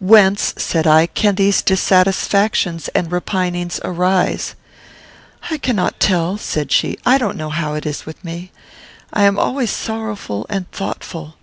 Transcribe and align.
"Whence," 0.00 0.52
said 0.58 0.84
I, 0.84 1.06
"can 1.06 1.36
these 1.36 1.62
dissatisfactions 1.62 2.88
and 2.88 3.06
repinings 3.12 3.78
arise?" 3.84 4.56
"I 5.48 5.58
cannot 5.58 6.00
tell," 6.00 6.38
said 6.38 6.72
she; 6.72 6.98
"I 7.06 7.18
don't 7.18 7.36
know 7.36 7.50
how 7.50 7.74
it 7.74 7.86
is 7.86 8.04
with 8.04 8.24
me. 8.24 8.50
I 9.12 9.22
am 9.22 9.38
always 9.38 9.70
sorrowful 9.70 10.44
and 10.50 10.68
thoughtful. 10.72 11.36